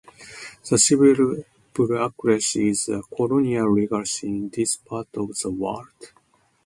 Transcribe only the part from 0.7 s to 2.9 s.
civil bureaucracy is